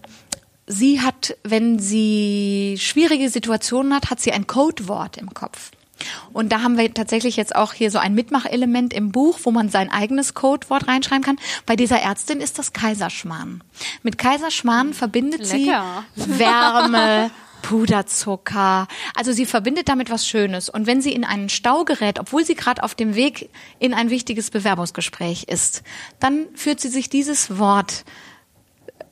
[0.68, 5.72] sie hat, wenn sie schwierige Situationen hat, hat sie ein Codewort im Kopf.
[6.34, 9.70] Und da haben wir tatsächlich jetzt auch hier so ein Mitmachelement im Buch, wo man
[9.70, 11.38] sein eigenes Codewort reinschreiben kann.
[11.66, 13.64] Bei dieser Ärztin ist das Kaiserschmarrn.
[14.02, 16.04] Mit Kaiserschmarrn verbindet Lecker.
[16.16, 17.32] sie Wärme,
[17.64, 18.88] Puderzucker.
[19.16, 20.70] Also sie verbindet damit was Schönes.
[20.70, 23.50] Und wenn sie in einen Stau gerät, obwohl sie gerade auf dem Weg
[23.80, 25.82] in ein wichtiges Bewerbungsgespräch ist,
[26.20, 28.06] dann führt sie sich dieses Wort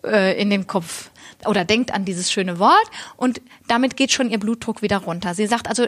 [0.06, 1.10] äh, in den Kopf
[1.48, 2.86] oder denkt an dieses schöne Wort
[3.18, 5.34] und damit geht schon ihr Blutdruck wieder runter.
[5.34, 5.88] Sie sagt also,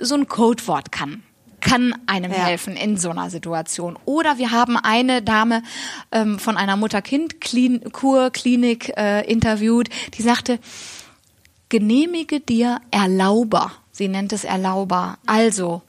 [0.00, 1.22] so ein Codewort kann
[1.60, 2.46] kann einem Ja.
[2.46, 3.98] helfen in so einer Situation.
[4.06, 5.62] Oder wir haben eine Dame
[6.10, 10.58] ähm, von einer Mutter-Kind-Kur-Klinik äh, interviewt, die sagte,
[11.70, 13.72] genehmige dir Erlauber.
[13.90, 15.16] Sie nennt es Erlauber.
[15.24, 15.80] Also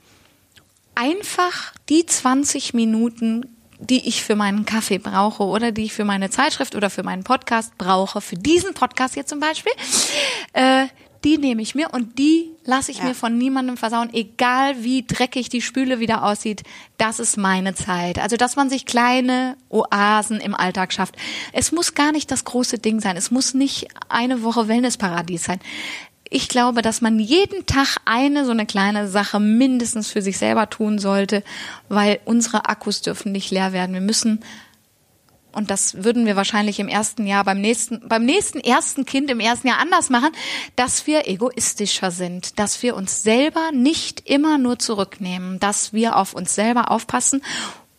[0.95, 6.29] einfach die 20 Minuten, die ich für meinen Kaffee brauche oder die ich für meine
[6.29, 9.73] Zeitschrift oder für meinen Podcast brauche, für diesen Podcast hier zum Beispiel,
[10.53, 10.85] äh,
[11.23, 13.05] die nehme ich mir und die lasse ich Ja.
[13.05, 16.63] mir von niemandem versauen, egal wie dreckig die Spüle wieder aussieht.
[16.97, 18.19] Das ist meine Zeit.
[18.19, 21.15] Also, dass man sich kleine Oasen im Alltag schafft.
[21.53, 23.17] Es muss gar nicht das große Ding sein.
[23.17, 25.59] Es muss nicht eine Woche Wellnessparadies sein.
[26.33, 30.69] Ich glaube, dass man jeden Tag eine so eine kleine Sache mindestens für sich selber
[30.69, 31.43] tun sollte,
[31.89, 33.93] weil unsere Akkus dürfen nicht leer werden.
[33.93, 34.39] Wir müssen
[35.53, 39.39] und das würden wir wahrscheinlich im ersten Jahr beim nächsten, beim nächsten ersten Kind im
[39.39, 40.31] ersten Jahr anders machen,
[40.75, 46.33] dass wir egoistischer sind, dass wir uns selber nicht immer nur zurücknehmen, dass wir auf
[46.33, 47.41] uns selber aufpassen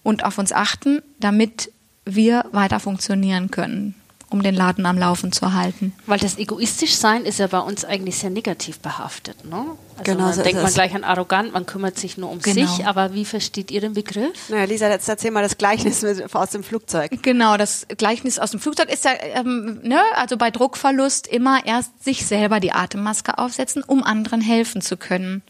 [0.03, 1.71] und auf uns achten, damit
[2.05, 3.95] wir weiter funktionieren können,
[4.33, 5.93] um den Laden am Laufen zu halten.
[6.07, 9.45] Weil das egoistisch sein ist ja bei uns eigentlich sehr negativ behaftet.
[9.45, 9.57] Ne?
[9.99, 10.75] Also Genau man so ist denkt man es.
[10.75, 12.67] gleich an arrogant, man kümmert sich nur um Genau.
[12.67, 14.49] sich, aber wie versteht ihr den Begriff?
[14.49, 17.11] Naja, Lisa, jetzt erzähl mal das Gleichnis mit, aus dem Flugzeug.
[17.23, 22.03] Genau, das Gleichnis aus dem Flugzeug ist ja, ähm, ne, also bei Druckverlust immer erst
[22.03, 25.43] sich selber die Atemmaske aufsetzen, um anderen helfen zu können.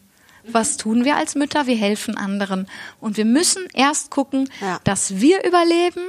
[0.44, 1.68] Was tun wir als Mütter?
[1.68, 2.66] Wir helfen anderen.
[3.00, 4.80] Und wir müssen erst gucken, Ja.
[4.82, 6.02] dass wir überleben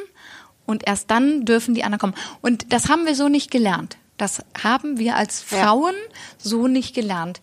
[0.65, 2.15] und erst dann dürfen die anderen kommen.
[2.41, 3.97] Und das haben wir so nicht gelernt.
[4.17, 5.57] Das haben wir als Ja.
[5.65, 5.95] Frauen
[6.37, 7.41] so nicht gelernt.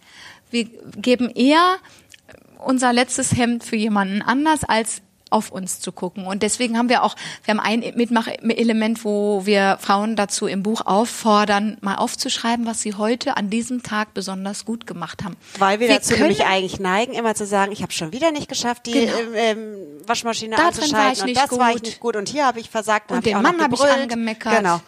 [0.50, 0.64] Wir
[0.96, 1.76] geben eher
[2.58, 6.26] unser letztes Hemd für jemanden anders als auf uns zu gucken.
[6.26, 10.82] Und deswegen haben wir auch, wir haben ein Mitmachelement, wo wir Frauen dazu im Buch
[10.86, 15.36] auffordern, mal aufzuschreiben, was sie heute an diesem Tag besonders gut gemacht haben.
[15.58, 18.48] Weil wir, dazu können- nämlich eigentlich neigen, immer zu sagen, ich habe schon wieder nicht
[18.48, 19.12] geschafft, die Genau.
[19.18, 21.82] ähm, ähm, Waschmaschine Da ich und das war ich gut.
[21.84, 24.56] nicht gut und hier habe ich versagt Und hab den auch Mann habe ich angemeckert.
[24.58, 24.80] Genau.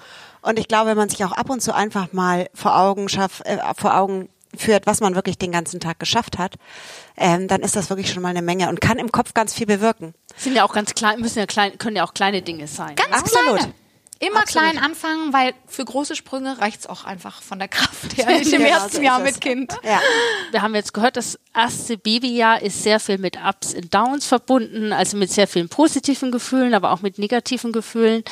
[0.45, 3.47] Und ich glaube, wenn man sich auch ab und zu einfach mal vor Augen schafft,
[3.47, 6.55] äh, vor Augen führt, was man wirklich den ganzen Tag geschafft hat,
[7.17, 9.67] ähm, dann ist das wirklich schon mal eine Menge und kann im Kopf ganz viel
[9.67, 10.15] bewirken.
[10.37, 12.95] Sind ja auch ganz klein, müssen ja klein, können ja auch kleine Dinge sein.
[12.97, 13.59] Ganz Absolut.
[13.59, 13.75] kleine.
[14.21, 14.71] Immer Absolut.
[14.71, 18.27] klein anfangen, weil für große Sprünge reicht's auch einfach von der Kraft her.
[18.39, 19.33] Nicht im Genau, ersten so Jahr es.
[19.33, 19.75] mit Kind.
[19.83, 20.01] Ja.
[20.53, 24.93] Wir haben jetzt gehört, das erste Babyjahr ist sehr viel mit Ups und Downs verbunden,
[24.93, 28.23] also mit sehr vielen positiven Gefühlen, aber auch mit negativen Gefühlen.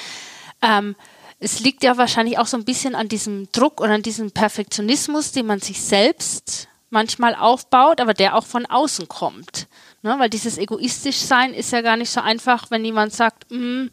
[0.62, 0.94] Ähm,
[1.40, 5.32] es liegt ja wahrscheinlich auch so ein bisschen an diesem Druck und an diesem Perfektionismus,
[5.32, 9.66] den man sich selbst manchmal aufbaut, aber der auch von außen kommt.
[10.02, 10.14] Ne?
[10.18, 13.86] Weil dieses egoistisch sein ist ja gar nicht so einfach, wenn jemand sagt, "Mm,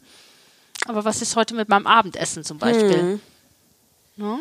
[0.86, 3.20] aber was ist heute mit meinem Abendessen zum Beispiel?
[4.16, 4.38] Ne?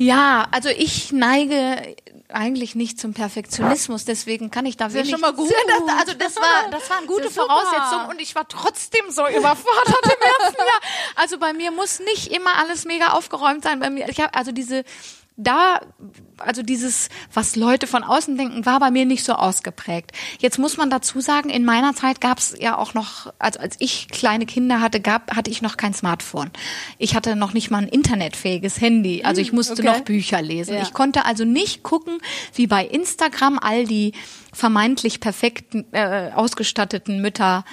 [0.00, 1.94] Ja, also ich neige
[2.30, 5.10] eigentlich nicht zum Perfektionismus, deswegen kann ich da wenig.
[5.10, 5.52] schon mal gut.
[5.68, 7.28] Das, also das war, das waren gute.
[7.28, 10.80] Voraussetzungen und ich war trotzdem so überfordert im ersten Jahr.
[11.16, 13.78] Also bei mir muss nicht immer alles mega aufgeräumt sein.
[13.78, 14.84] Bei mir, ich habe also diese
[15.42, 15.80] da,
[16.38, 20.12] also dieses, was Leute von außen denken, war bei mir nicht so ausgeprägt.
[20.38, 23.76] Jetzt muss man dazu sagen, in meiner Zeit gab es ja auch noch, also als
[23.78, 26.50] ich kleine Kinder hatte, gab, hatte ich noch kein Smartphone.
[26.98, 29.22] Ich hatte noch nicht mal ein internetfähiges Handy.
[29.24, 29.84] Also ich musste okay.
[29.84, 30.74] noch Bücher lesen.
[30.74, 30.82] Ja.
[30.82, 32.18] Ich konnte also nicht gucken,
[32.54, 34.12] wie bei Instagram all die
[34.52, 37.64] vermeintlich perfekten, äh, ausgestatteten Mütter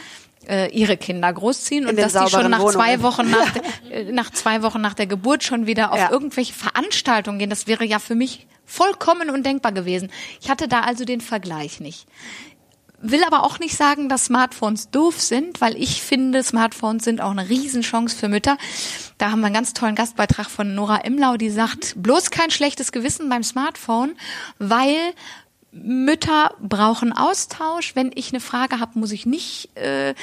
[0.48, 3.04] äh, ihre Kinder großziehen In und dass die schon nach sauberen zwei Wohnungen.
[3.04, 3.56] Wochen nach,
[3.92, 6.12] äh, nach zwei Wochen nach der Geburt schon wieder auf Ja.
[6.12, 7.50] irgendwelche Veranstaltungen gehen.
[7.50, 10.12] Das wäre ja für mich vollkommen undenkbar gewesen.
[10.42, 12.06] Ich hatte da also den Vergleich nicht.
[13.00, 17.30] Will aber auch nicht sagen, dass Smartphones doof sind, weil ich finde, Smartphones sind auch
[17.30, 18.58] eine Riesenchance für Mütter.
[19.20, 22.92] Da haben wir einen ganz tollen Gastbeitrag von Nora Imlau, die sagt, bloß kein schlechtes
[22.92, 24.16] Gewissen beim Smartphone,
[24.58, 24.96] weil
[25.72, 27.96] Mütter brauchen Austausch.
[27.96, 30.14] Wenn ich eine Frage habe, muss ich nicht äh,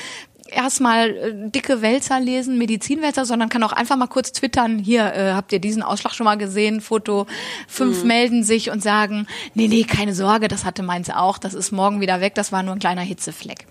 [0.51, 5.33] erstmal äh, dicke Wälzer lesen, Medizinwälzer, sondern kann auch einfach mal kurz twittern, hier, äh,
[5.33, 7.27] habt ihr diesen Ausschlag schon mal gesehen, Foto,
[7.69, 8.09] fünf Mhm.
[8.09, 12.01] melden sich und sagen, nee, nee, keine Sorge, das hatte meins auch, das ist morgen
[12.01, 13.67] wieder weg, das war nur ein kleiner Hitzefleck.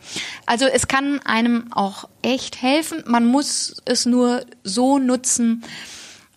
[0.46, 5.64] Also es kann einem auch echt helfen, man muss es nur so nutzen,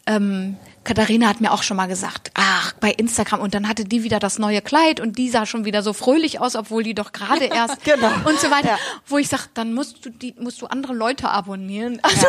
[0.06, 4.04] ähm, Katharina hat mir auch schon mal gesagt, ach, bei Instagram und dann hatte die
[4.04, 7.10] wieder das neue Kleid und die sah schon wieder so fröhlich aus, obwohl die doch
[7.12, 8.08] gerade erst Genau.
[8.24, 8.68] und so weiter.
[8.68, 8.78] Ja.
[9.06, 11.98] Wo ich sag, dann musst du die, musst du andere Leute abonnieren.
[12.02, 12.26] Also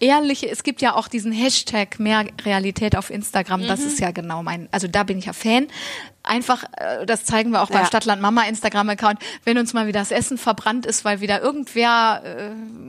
[0.00, 3.66] ehrliche, es gibt ja auch diesen Hashtag mehr Realität auf Instagram.
[3.66, 3.86] Das Mhm.
[3.86, 5.66] ist ja genau mein, also da bin ich ja Fan.
[6.22, 7.86] Einfach, äh, das zeigen wir auch beim Ja.
[7.86, 12.22] Stadtland Mama Instagram-Account, wenn uns mal wieder das Essen verbrannt ist, weil wieder irgendwer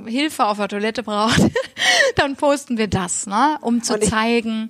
[0.05, 1.39] äh, Hilfe auf der Toilette braucht,
[2.15, 3.57] dann posten wir das, ne?
[3.61, 4.69] um zu zeigen,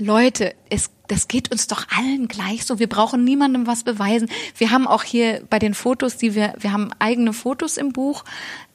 [0.00, 2.78] Leute, es, das geht uns doch allen gleich so.
[2.78, 4.30] Wir brauchen niemandem was beweisen.
[4.56, 8.24] Wir haben auch hier bei den Fotos, die wir, wir haben eigene Fotos im Buch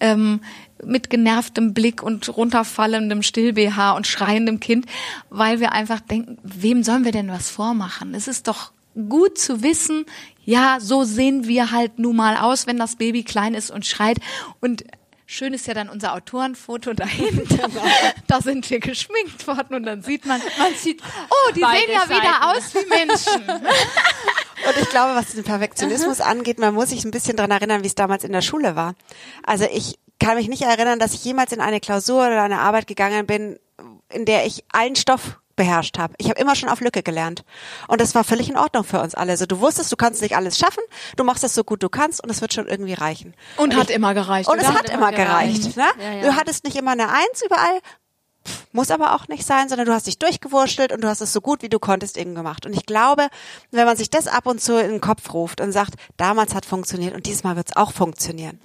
[0.02, 0.42] ähm,
[0.84, 4.86] mit genervtem Blick und runterfallendem Still-BH und schreiendem Kind,
[5.30, 8.14] weil wir einfach denken, wem sollen wir denn was vormachen?
[8.16, 10.06] Es ist doch gut zu wissen,
[10.46, 14.18] ja, so sehen wir halt nun mal aus, wenn das Baby klein ist und schreit.
[14.60, 14.84] Und
[15.26, 17.70] schön ist ja dann unser Autorenfoto dahinter.
[18.28, 22.10] da sind wir geschminkt worden und dann sieht man, Man sieht oh, die sehen ja
[22.10, 22.44] wieder Seiten.
[22.44, 23.64] aus wie Menschen.
[24.66, 27.88] Und ich glaube, was den Perfektionismus angeht, man muss sich ein bisschen dran erinnern, wie
[27.88, 28.96] es damals in der Schule war.
[29.46, 32.88] Also ich kann mich nicht erinnern, dass ich jemals in eine Klausur oder eine Arbeit
[32.88, 33.60] gegangen bin,
[34.10, 36.14] in der ich allen Stoff beherrscht habe.
[36.18, 37.44] Ich habe immer schon auf Lücke gelernt.
[37.88, 39.32] Und das war völlig in Ordnung für uns alle.
[39.32, 40.84] Also du wusstest, du kannst nicht alles schaffen,
[41.18, 43.34] du machst es so gut du kannst und es wird schon irgendwie reichen.
[43.58, 44.50] Und hat immer gereicht.
[44.50, 45.76] Und es hat immer gereicht.
[45.76, 45.86] Ne?
[46.00, 46.22] Ja, ja.
[46.22, 47.80] Du hattest nicht immer eine Eins überall,
[48.72, 51.42] muss aber auch nicht sein, sondern du hast dich durchgewurschtelt und du hast es so
[51.42, 52.66] gut wie du konntest eben gemacht.
[52.66, 53.28] Und ich glaube,
[53.72, 56.66] wenn man sich das ab und zu in den Kopf ruft und sagt, damals hat
[56.66, 58.60] funktioniert und dieses Mal wird es auch funktionieren.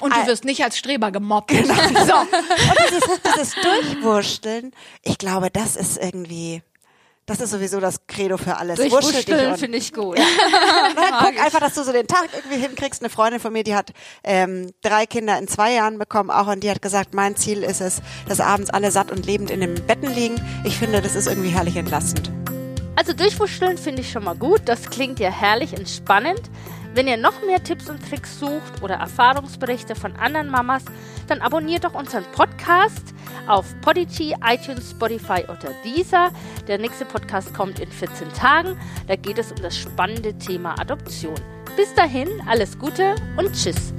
[0.00, 1.52] Und du wirst nicht als Streber gemobbt.
[2.04, 2.14] So.
[2.14, 6.62] Und dieses, dieses Durchwursteln, ich glaube, das ist irgendwie,
[7.26, 8.78] das ist sowieso das Credo für alles.
[9.52, 10.18] Und- finde ich gut.
[10.96, 13.02] na, guck einfach, dass du so den Tag irgendwie hinkriegst.
[13.02, 16.60] Eine Freundin von mir, die hat ähm, drei Kinder in zwei Jahren bekommen, auch und
[16.62, 19.74] die hat gesagt, mein Ziel ist es, dass abends alle satt und lebend in den
[19.86, 20.40] Betten liegen.
[20.64, 22.30] Ich finde, das ist irgendwie herrlich entlastend.
[22.96, 24.62] Also durchwurschteln finde ich schon mal gut.
[24.66, 26.42] Das klingt ja herrlich entspannend.
[26.94, 30.84] Wenn ihr noch mehr Tipps und Tricks sucht oder Erfahrungsberichte von anderen Mamas,
[31.26, 33.12] dann abonniert doch unseren Podcast
[33.48, 36.30] auf Podigy, iTunes, Spotify oder Deezer.
[36.68, 38.78] Der nächste Podcast kommt in 14 Tagen.
[39.08, 41.34] Da geht es um das spannende Thema Adoption.
[41.76, 43.92] Bis dahin, alles Gute und Tschüss.